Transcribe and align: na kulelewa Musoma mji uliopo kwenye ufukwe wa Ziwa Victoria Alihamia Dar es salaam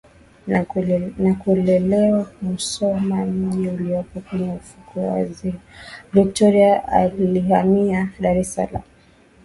na 1.21 1.33
kulelewa 1.35 2.31
Musoma 2.41 3.25
mji 3.25 3.67
uliopo 3.67 4.19
kwenye 4.19 4.53
ufukwe 4.53 5.05
wa 5.07 5.25
Ziwa 5.25 5.55
Victoria 6.13 6.87
Alihamia 6.87 8.09
Dar 8.19 8.37
es 8.37 8.53
salaam 8.53 8.83